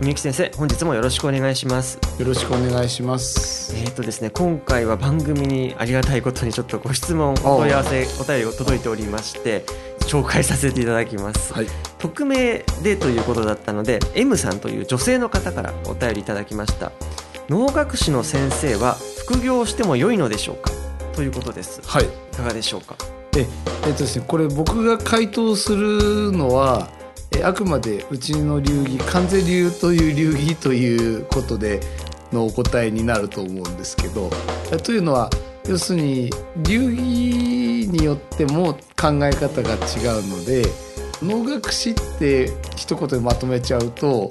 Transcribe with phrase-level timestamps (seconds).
[0.00, 1.98] 文幸先生本日もよろしくお願いします。
[2.18, 3.74] よろしくお願いします。
[3.76, 9.64] えっ、とですね今回は番組にありがたいことにちょっとご質問お問い合わせお便りが届いておりまして
[10.00, 11.66] 紹介させていただきます、はい。
[11.98, 16.90] 匿名でということだったので M さんという女性の方からお便りいただきました。
[17.48, 18.96] 能楽師の先生は
[19.26, 20.72] 副業しても良いのでしょうか？
[21.14, 21.80] ということです。
[21.84, 22.04] はい。
[22.04, 22.96] いかがでしょうか？
[23.36, 23.46] え
[23.86, 26.88] えっとですねこれ僕が回答するのは
[27.36, 31.80] えあくまでうちの流儀関税流という流儀ということで
[32.32, 34.30] のお答えになると思うんですけど
[34.84, 35.30] というのは
[35.68, 40.64] 要するに流儀によっても考え方が違うので
[41.22, 44.28] 能楽師って一言でまとめちゃうと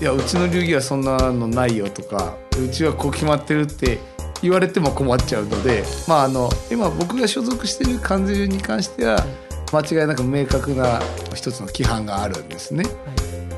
[0.00, 3.98] いやうちの流儀はそんなのないよとかうちはこう決まってるって
[4.42, 9.24] 言われても困っちゃうので、まあ、あの今僕が所属している関税流に関しては
[9.72, 11.00] 間違いなく明確な
[11.34, 12.84] 一つの規範があるんですね。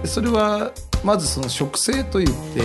[0.03, 0.73] でそれは
[1.05, 2.63] まずその職性といって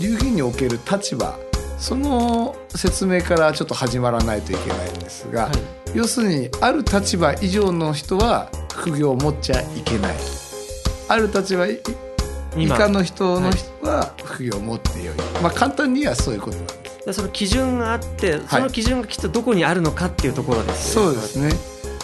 [0.00, 1.38] 流儀における立場
[1.78, 5.52] その説明からちょっと始まらないといけないんですが、はい。
[5.94, 10.16] 要するにある立場以上の人は副業を持っちゃいけない。
[11.08, 11.80] ある立場以
[12.56, 17.06] 今下の人の人は副業を持ってよい、まあ簡単にはそういうことなんです。
[17.06, 21.52] でその基準があってその基準がきっとどこにあるのかっていうところですよそうですね。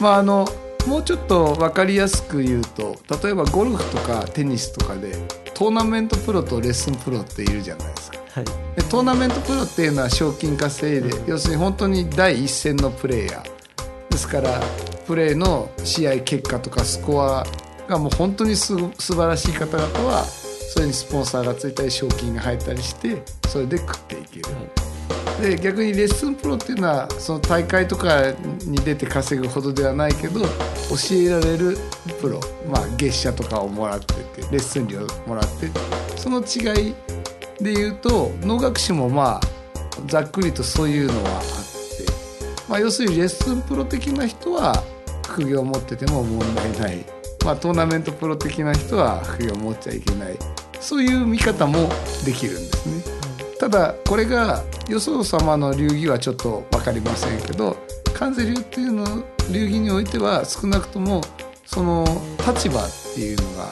[0.01, 0.49] まああの
[0.87, 5.17] もうちょっと分かりやすく言うと例えばゴルフとかテニスとかで
[5.55, 8.19] トーナメントプロとレッスンプロっているじゃないですか。
[8.31, 14.61] はいでトーナメントプロっていうのは賞金稼いで、要するに本当に第一線のプレーヤーですから
[15.07, 17.47] プレーの試合結果とかスコア
[17.89, 24.84] がもう本当にすご素晴らしい方々はそれにスポンサーがついたり賞金が入ったりしてそれで食っていける。
[25.41, 28.31] で逆にレッスンプロっていうのはその大会とか
[28.67, 30.47] に出て稼ぐほどではないけど教
[31.13, 31.77] えられる
[32.21, 35.69] プロ、まあ、月謝とかをもらっててレッスン料もらって
[36.17, 36.95] その違い
[37.61, 39.41] で言うと能楽師もまあ
[40.07, 41.51] ざっくりとそういうのはあって、
[42.69, 44.83] まあ、要するにレッスンプロ的な人は
[45.29, 47.05] 副業を持ってても問題ない、
[47.45, 50.39] まあ、トーナメントプロ的な人は副業を持っちゃいけない
[50.81, 51.89] そういう見方も
[52.25, 53.14] できるんですね。
[53.65, 57.79] ただこれがよそ様の流儀はちょっと分かりませんけど
[58.13, 61.23] 関西流っていうの流儀においては少なくとも
[61.65, 62.05] その
[62.47, 63.71] 立場っていうのが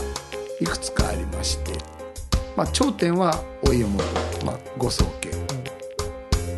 [0.62, 1.72] いくつかありまして、
[2.56, 3.34] まあ、頂点は
[3.66, 4.02] お家元、
[4.46, 5.04] まあ、ご宗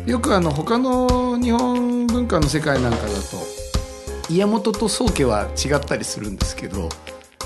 [0.05, 6.87] 家、よくあの他の日本文化の世界なんかだと家元と宗家は違ったりするんですけど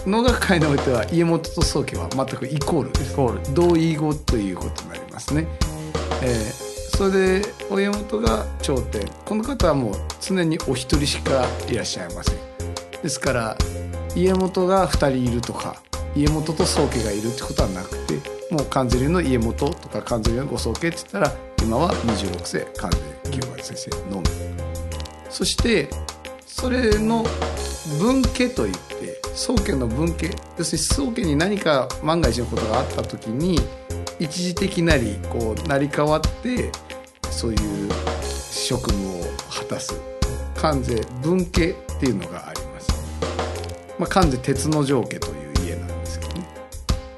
[0.05, 5.47] 能楽界においては家元と宗家は全くイコールイコール同意語ということになりますね。
[6.21, 6.69] えー
[6.99, 9.07] それで親元が頂点。
[9.23, 12.35] この方はもう常にお一人しかいらっしゃいません。
[13.01, 13.57] ですから
[14.17, 15.81] 家元が2人いるとか
[16.13, 18.15] 家元と宗家がいるってことはなくて
[18.53, 21.31] もう関税流の家元とか関税流のご宗家って言ったら
[21.63, 24.27] 今は26世関税清和先生のみ。
[25.29, 25.87] そして
[26.45, 27.23] それの
[27.97, 30.31] 分家といって宗家の分家。
[30.57, 33.57] 要するに宗家に何か万が一のことがあった時に
[34.19, 36.71] 一時的なりこう成り代わって
[37.31, 37.89] そういう
[38.51, 39.99] 職務を果たす
[40.55, 42.89] 関税分家っていうのがあります。
[43.97, 46.47] まあ、関税鉄の城家という家なんですけどね、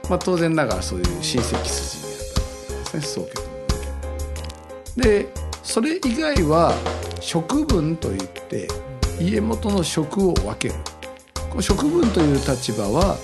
[0.10, 2.48] まあ、当然ながらそういう親戚筋にあったわ
[2.92, 3.50] けですね宗家と分
[4.96, 5.24] 家。
[5.24, 5.28] で
[5.64, 6.74] それ以外は
[7.20, 8.68] 職分といって
[9.20, 10.76] 家元の職を分ける
[11.50, 13.18] この職分という立場は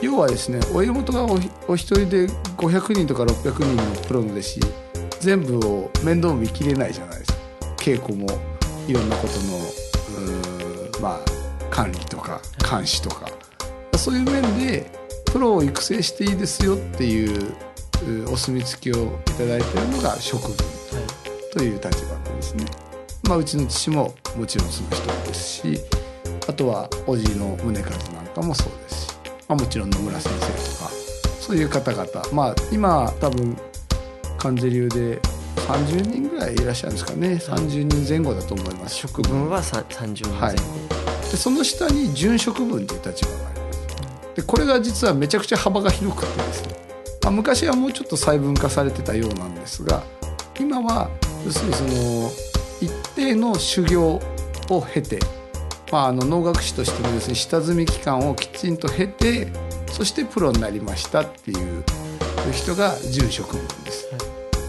[0.00, 4.60] 要はですねお家元がおお一人で500人とか600人のプロの弟子
[5.20, 7.38] 全部を面倒見きれないじゃないですか。
[7.78, 8.26] 稽古も
[8.86, 11.20] いろんなことのまあ
[11.70, 12.40] 管理とか
[12.70, 13.28] 監視とか。
[13.96, 14.90] そういう面で
[15.26, 17.52] プロを育成していいですよっていう
[18.06, 20.56] うお墨付きをいただいているのが職分
[21.52, 22.64] という立場なんですね。
[23.24, 25.80] まあ、うちの父ももちろんその人ですし
[26.48, 29.07] あとは叔父の宗和なんかもそうですし、
[29.48, 30.46] まあ、もちろん野村先生
[30.76, 30.90] とか
[31.40, 32.06] そういう方々。
[32.32, 33.56] まあ今多分
[34.36, 35.18] 関税流で
[35.56, 37.28] 30人ぐらいいらっしゃるんですかね。
[37.40, 38.96] 30人前後だと思います。
[38.96, 40.56] 職分はさ30人前後、はい。
[41.30, 44.36] でその下に準職分という立場があります。
[44.36, 46.76] でこれが実はめちゃくちゃ幅が広くてですね、
[47.22, 50.02] まあ、昔はもうちょっと細分化されてたようなんですが
[50.60, 51.10] 今は
[51.44, 52.30] 要するにその
[52.80, 54.20] 一定の修行
[54.70, 55.18] を経て、
[55.90, 59.48] まあ、あの能楽師としての要するに下積み期間をきちんと経て
[59.86, 61.84] そしてプロになりましたっていう
[62.52, 64.08] 人が準職分です。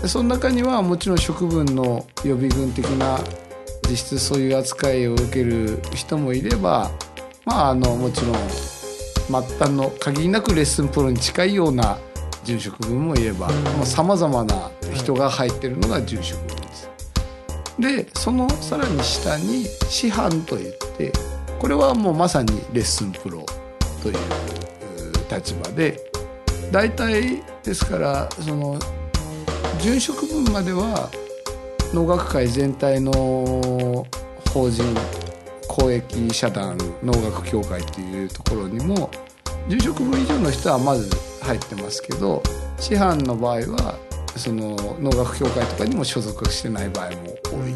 [0.01, 3.19] でその中にはもちろん職分の予備軍的な
[3.89, 6.89] 実質そういう扱いを受ける人もいれば
[7.45, 11.97] まああのもちろん末端の限りなくレッスンプロに近いような
[12.45, 13.49] 準職分もいれば
[13.83, 16.39] さまざ、まな人が入ってるのが準職。
[16.47, 16.58] 分
[17.79, 18.07] で。
[18.15, 21.11] そのさらに下に師範といって
[21.57, 23.45] これはもうまさにレッスンプロ
[24.03, 24.15] という
[25.31, 25.99] 立場で
[26.71, 28.77] 大体ですからその
[29.81, 31.09] 準職分までは
[31.93, 33.11] 能楽会全体の
[34.53, 34.83] 法人
[35.67, 39.09] 公益社団能楽協会っていうところにも
[39.67, 41.09] 準職分以上の人はまず
[41.41, 42.43] 入ってますけど
[42.77, 47.73] 師範の場合はその能楽協会とかにも所属してない場合も多い、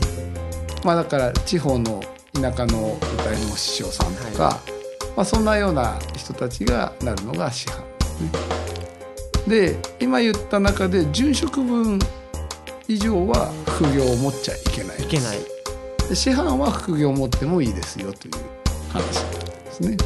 [0.84, 2.02] まあ、だから地方の
[2.34, 4.60] 田舎の歌いの師匠さんとか、は
[5.16, 8.30] まあ、そんなような人たちがなるのが師範ですね。
[9.48, 12.00] で今言った中で準職分
[12.88, 15.40] 以上は副業を持っちゃいけないいけない。
[16.10, 18.34] で師範は副業を持ってもいいですよという
[18.92, 19.98] 話になってますね。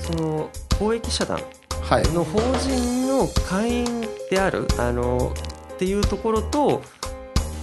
[0.00, 1.38] その公益社団
[1.88, 3.86] はい、の法人の会員
[4.30, 5.34] であるあの
[5.74, 6.82] っていうところと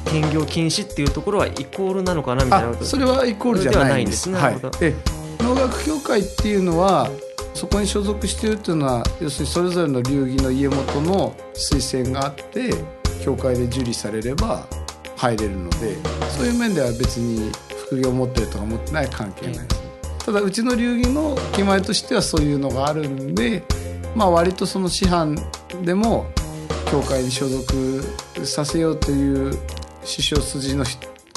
[0.06, 2.84] 兼業禁止っていうところはイコールなのかなみたいなこと。
[2.84, 4.30] あそれはイコールじゃないんです。
[4.30, 4.72] ではないんですね。
[4.72, 4.94] はい、で
[5.40, 7.10] 能楽協会っていうのは
[7.54, 12.72] そこに所属しているっていうのは要するにそれぞれの流儀の家元の推薦があって
[13.24, 14.68] 協会で受理されれば
[15.16, 15.96] 入れるので
[16.30, 17.52] そういう面では別に
[17.88, 23.64] 副業を持ってるとか持ってない関係ないです、ただうちの流儀の決まりとしてはそういうのがあるんで
[24.16, 25.38] まあ割とその師範
[25.84, 26.26] でも
[26.92, 28.04] 協会に所属
[28.46, 29.58] させようという
[30.04, 30.86] 師匠筋の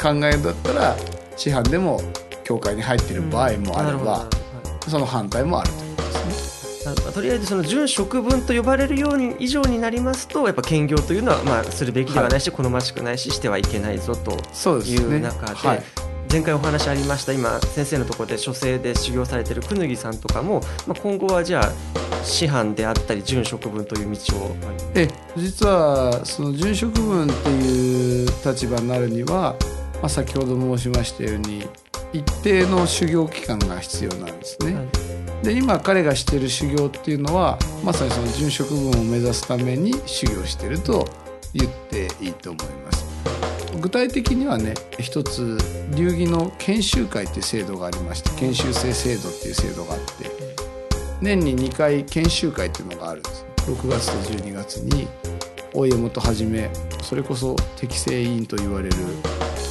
[0.00, 0.96] 考えだったら
[1.36, 2.00] 師範でも
[2.44, 4.30] 協会に入っている場合もあればなるほどなるほ、
[4.84, 7.12] どその反対もあるということですね。
[7.12, 15.16] とりあえずその準職分と呼ばれるように以上になりますとやっぱ兼業というのはまあするべきではないし、好ましくないししてはいけないぞといそうですね。
[15.16, 15.82] う中で、はい、
[16.30, 24.56] 前回お話ありました今先生のところで書生で修行されてるくぬぎさんとかも、まあ、今後はじゃあ師範であったり準職分という道を
[24.94, 29.56] え実はその準職分っていう立場になるには、
[29.94, 31.66] まあ、先ほど申しましたように
[32.12, 34.74] 一定の修行期間が必要なんですね。
[34.74, 41.08] はいで今彼がしている修行っていうのはまさにその準職分を目指すために修行してると
[41.54, 43.06] 言っていいと思います。
[43.80, 45.56] 具体的にはね一つ
[45.94, 50.47] 流儀の研修会っていう制度がありまして研修生制度っていう制度があって
[51.20, 53.44] 年に2回研修会っていうのがあるんです。
[53.66, 55.08] 6月と12月に
[55.74, 56.70] 大江元はじめ
[57.02, 58.96] それこそ適正委員と言われる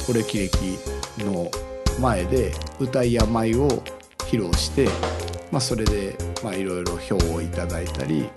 [0.08, 0.78] お歴歴
[1.18, 1.50] の
[2.00, 3.68] 前で歌いや舞を
[4.18, 4.86] 披露して、
[5.50, 8.28] まあ、それでまあいろいろ票をいただいたり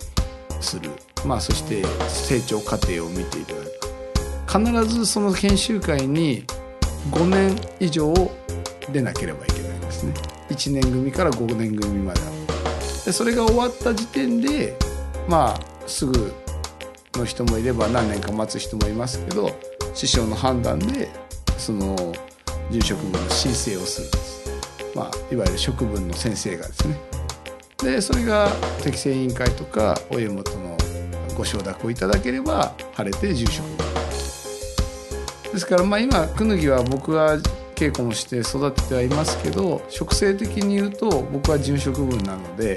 [0.60, 0.90] する、
[1.24, 3.82] まあ、そして成長過程を見ていただく。
[4.52, 6.44] 必ずその研修会に
[7.10, 8.12] 5年以上
[8.90, 10.12] 出なければいけないんですね。
[10.50, 12.31] 1年組から5年組まで
[13.04, 14.76] でそれが終わった時点で
[15.28, 16.32] まあすぐ
[17.14, 19.50] の人もいれば何年か待つ人もいますけど
[19.94, 21.08] 師匠の判断で
[21.58, 21.96] その
[22.70, 26.96] 住職分の申請をするんです、まあ、いわゆる職分の先生がですね。
[27.78, 28.48] でそれが
[28.82, 30.76] 適正委員会とかお家元の
[31.36, 33.76] ご承諾をいただければ晴れて住職分
[35.52, 37.38] ですからまあ今くぬぎは僕は
[37.74, 42.76] 稽古もして育ててはいますけど職制的に言うと僕は準職分なので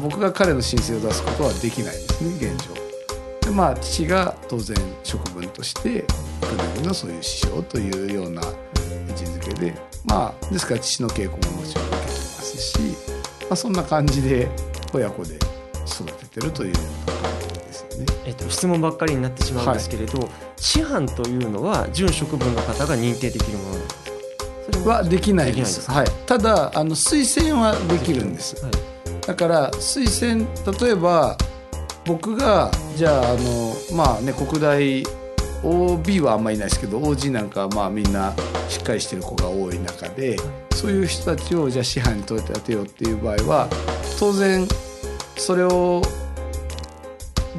[0.00, 2.74] 僕が彼の申請を出すことはできないですね現状。
[3.40, 5.84] でまあ父が当然職分としてく
[6.76, 14.48] ぬぎのそういう師匠というような位置づけでまあですから父の稽古ももちろん受けてますし、まあ、そんな感じで
[14.92, 15.36] 親子で
[15.86, 18.06] 育ててるというような感じですよね。
[18.26, 23.87] えっと、質問ばっかりになってしまうんですけれど、師範というのは準職分の方が認定できるもの
[24.86, 25.64] はできないで。
[25.64, 28.62] すはい、ただあの推薦はできるんです。
[28.64, 28.88] はい
[29.28, 30.48] だから推薦
[30.80, 31.36] 例えば
[32.06, 35.04] 僕がじゃああのまあね国大
[35.62, 38.32] OB はあんまりいないですけど OG なんかはまあみんな
[38.70, 40.38] しっかりしてる子が多い中で
[40.70, 43.68] そういう人たちをじゃあ師範に取り立てようっていう場合は
[44.18, 44.66] 当然
[45.36, 46.00] それを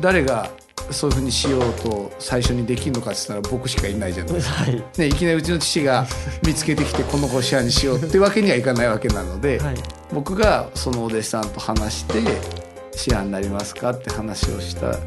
[0.02, 0.50] 誰が
[0.92, 6.06] そういうふうにしようと最初にできるのかって言ったら僕しかいないじゃないですか、はいね、いきなりうちの父が
[6.46, 9.76] 見つけてきてこの子を師範にしようってわけにはいかないわけなので、はい
[10.14, 12.24] 僕がそのお弟子さんと話して
[12.98, 14.98] 「師範になりますか?」って話をした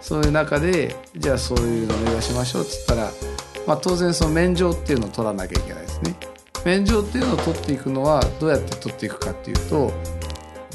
[0.00, 3.10] そういう中でじゃあそういうのを目指しましょうっつったら、
[3.66, 6.14] まあ、当然その免状っていうのを取らなきゃいけないですね。
[6.64, 9.92] 免状っていうのを取っていくのはどうやって取っていくかっていうと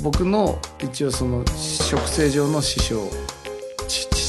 [0.01, 3.09] 僕の一応その職政上の師匠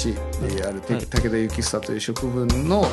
[0.03, 1.07] 父父であるはい。
[1.07, 2.87] 武田幸久という職分の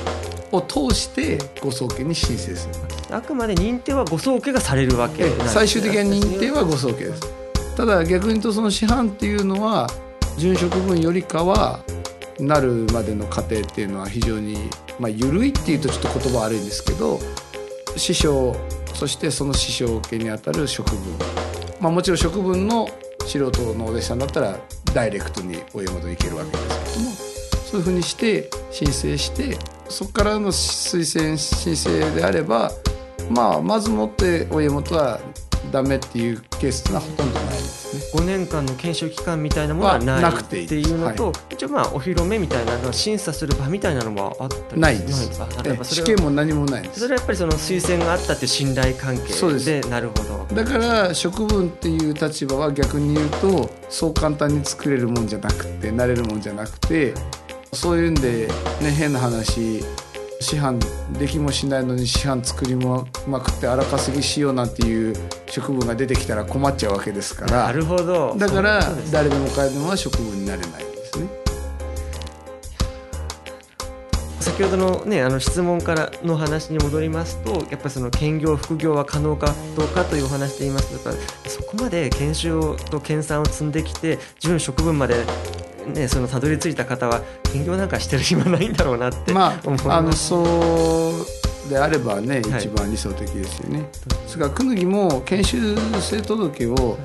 [0.52, 3.16] を通してご宗家に申請する。
[3.16, 7.22] あくまで認定はご宗家がされるわけね最終的な認定はご宗家です。
[7.76, 9.88] ただ逆に言うとその師範っていうのは
[10.38, 11.80] 準職分よりかは
[12.40, 17.20] なるまでの過程っていうのは非常にまあ緩いっていうとちょっと言葉悪いんですけど
[17.96, 18.56] 師匠
[18.94, 21.00] そしてその師匠家にあたる職分。
[21.80, 22.90] まあもちろん職分の
[23.26, 24.60] 素人のお弟子さんだったら
[24.94, 29.58] ダイレクトにお家元に行けるわけですけどもそういうふうにして申請して
[29.90, 32.72] そこからの推薦申請であれば
[33.30, 35.20] まあまずもってお家元は
[35.72, 37.49] ダメっていうケースっていうのはほとんどない。
[38.14, 40.66] 5年間の研修期間みたいなものはないはなくていい。
[40.66, 45.96] っていうのと、は一応まあお披露目みたいなの審査する場みたいなのもあったりないです。
[45.96, 47.02] 試験も何もないんです。
[47.02, 50.56] それはやっぱりその推薦があったっていう信頼関そうで係でなるほど。
[50.56, 57.14] だから職分っていう立場は逆に言うとそう簡単に作れるもんじゃなくてなれるもんじゃなくて
[57.74, 58.48] そういうんで
[58.82, 59.84] ね変な話
[60.42, 60.80] 師範
[61.20, 65.14] できもしないのに師範作りまくって荒稼ぎしようなんていう
[65.50, 71.28] 職分が出てきたら困っちゃうわけですからなるほどだから誰でも彼でもは職分になれないんですね。
[74.40, 81.12] 先ほどの,、ね、あの質問からの話に戻りますとやっぱりその兼業副業は可能かどうかというお話で言いますと
[81.50, 85.26] そこまで研修と研鑽を積んできて準職分まで、
[85.94, 89.54] ね、そのたどり着いた方は兼業なんかしてる暇ないんだろうなってま
[89.88, 90.12] あ、あの。
[90.14, 93.86] そうであればね、はい一番理想的ですよね。
[94.08, 96.98] ですが久木も研修生届を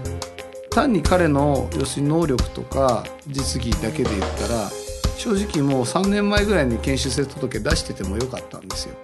[0.70, 4.70] 単に彼の要するに能力とか実技だけで言ったら
[5.16, 8.96] 正直もう3年前ぐらいに研修生届出しててもよかったんですよ。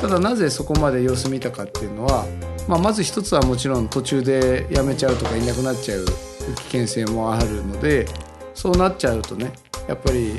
[0.00, 2.26] ただなぜそこまで様子見たかっていうのは、
[2.66, 6.04] まあ、まず一つはもちろん途中で辞めちゃうとかいなくなっちゃう
[6.56, 8.06] 危険性もあるので
[8.54, 9.52] そうなっちゃうとね
[9.86, 10.38] やっぱり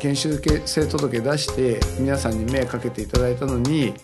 [0.00, 3.94] 研修生届出して皆さんに迷惑かけていただいたのに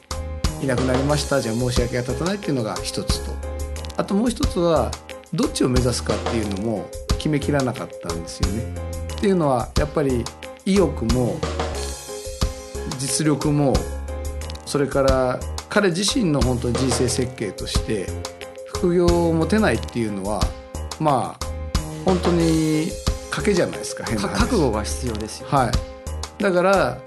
[0.62, 3.32] いなくなりましたじゃあ申し訳が立たないっていうのが一つと
[3.96, 4.90] あともう一つは
[5.32, 8.62] どっちを目指すかっていうのも決めきらなかったんですよね。
[9.16, 10.22] っていうのはやっぱり
[10.66, 11.38] 意欲も
[12.98, 13.74] 実力も
[14.66, 18.06] それから彼自身の本当に人生設計として
[18.66, 20.40] 副業を持てないっていうのは
[21.00, 21.46] まあ
[22.04, 22.90] 本当に
[23.36, 25.48] 賭けじゃないですか変な覚悟が必要ですよ。
[25.50, 26.98] はい、だから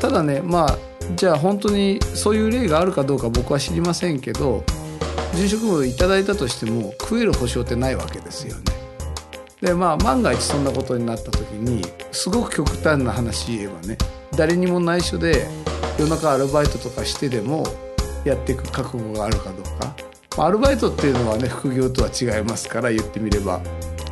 [0.00, 0.78] ただねまあ
[1.16, 4.62] じゃあ本当にそういう例があるかどうか僕は知りませんけど
[5.32, 8.62] 殉職をいただいたとしても食える保証ってないわけですよね。
[9.62, 13.96] でまあ万が一そんなことになった時にすごく極端な話言えばね
[14.36, 15.46] 誰にも内緒で
[15.98, 17.64] 夜中アルバイトとかしてでも
[18.26, 19.96] やっていく覚悟があるかどうか、
[20.36, 23.62] まあ、アルバイトっていうのはね副業とは違いますから言ってみれば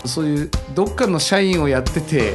[0.05, 2.35] そういうどっかの社員をやってて、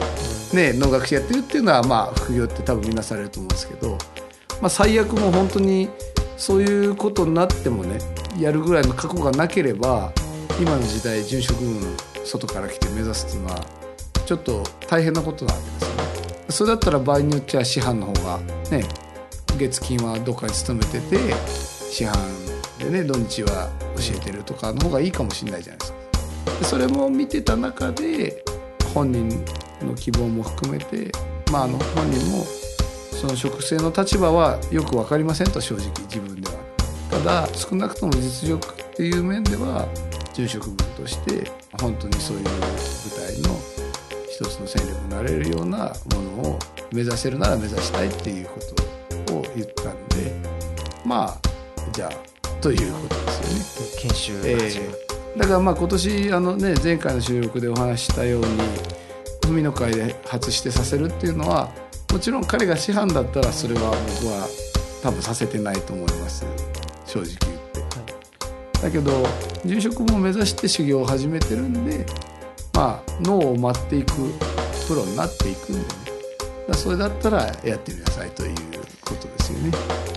[0.54, 3.98] ね、能楽師やってるっていうのはまあ副業って多分みんなされると思うんですけど、
[4.62, 5.90] まあ、最悪もう本当に
[6.38, 8.00] そういうことになってもね
[8.40, 10.14] やるぐらいの覚悟がなければ
[10.62, 13.66] 今の時代殉職軍外から来て目指すっていうのは
[14.26, 16.04] ちょっと大変なことなわけですよね。
[16.50, 18.40] それだったら場合によっては師範の方が
[18.72, 18.84] ね
[19.58, 21.18] 月金はどっかに勤めてて
[21.90, 22.16] 師範
[22.78, 25.97] でね土日は教えてるとかの方がいいかもしれないじゃないですか。
[26.60, 28.44] でそれも見てた中で
[28.94, 29.30] 本人
[29.82, 31.12] の希望も含めて、
[31.52, 32.46] まあ、あの本人も
[33.12, 36.58] その職生の立場はよく分かりませんと正直自分では。
[37.10, 39.88] ただ少なくとも実力っていう面では
[40.34, 41.50] 住職分として
[41.82, 43.58] 本当にそういう舞台の
[44.30, 46.60] 一つの戦力になれるようなものを
[46.92, 48.60] 目指せるなら目指したいっていうこ
[49.28, 50.36] とを言ったんで
[51.06, 51.38] まあ
[51.92, 54.02] じゃあということですよね。
[54.02, 55.07] 研修が始まる
[55.38, 58.48] だからまあ今年あの、ね、前回の収録でお話ししたように
[59.48, 61.70] 海の会で初してさせるっていうのは
[62.12, 64.48] もちろん彼が師範だったらそれは僕は
[65.04, 66.46] 多分させてないと思います
[67.06, 67.88] 正直言っ
[68.72, 68.82] て。
[68.82, 69.12] だけど
[69.66, 72.06] 住職も目指して修行を始めてるんで
[72.74, 74.14] まあ脳を待っていく
[74.88, 75.80] プロになっていくんで
[76.68, 78.56] ねそれだったらやってみなさいという
[79.06, 80.17] ことですよね。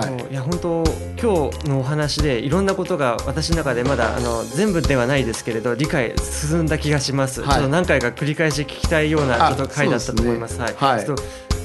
[0.00, 0.84] はい、いや本当
[1.20, 10.56] 今日のお話でいろんなことが私の中でまだあの全部ではないですけれど理解進んだ気がします、はい、ちょっと何回か繰り返し聞きたいようなちょっと回だったと思います。
[10.56, 11.06] すね、はい、はい、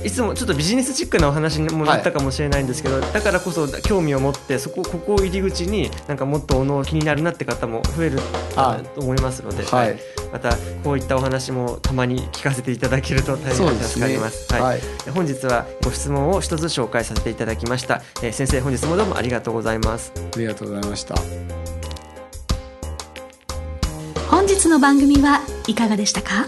[0.04, 8.20] いつもちょっとビジネスチックなお話にもなったかもしれないんですけど、はい、だからこそ興味を持ってそこここを入り口になんかもっとおの気になるなって方も増える
[8.96, 10.00] と思いますので、はい、
[10.32, 11.02] またこうい。
[11.02, 12.78] ったお話もたまに聞かせてい。
[12.78, 14.46] ただけると大変助かります。
[14.46, 14.82] すね、はい、
[15.14, 17.36] 本日はご質問を一つ紹介させてい。
[17.36, 18.02] ただきました。
[18.22, 19.80] えー、先生本日もどうもありがとうござい。
[19.80, 20.14] ます。
[20.16, 20.90] ありがとうござい。
[20.90, 21.16] ました。
[24.30, 25.74] 本日の番組はい。
[25.74, 26.46] かがでしたか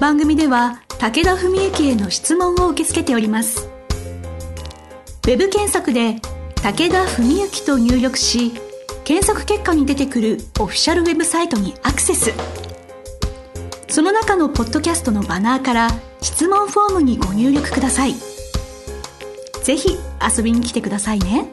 [0.00, 3.70] 番組では武田文幸への質問を受け付けております。
[5.24, 6.16] ウェブ検索で
[6.62, 8.52] 武田文幸と入力し、
[9.04, 12.34] 検索結果に出てくるオフィシャルウェブサイトにアクセス。
[13.88, 15.88] その中のポッドキャストのバナーから
[16.20, 18.14] 質問フォームにご入力ください。
[19.64, 19.96] ぜひ
[20.36, 21.50] 遊びに来てくださいね。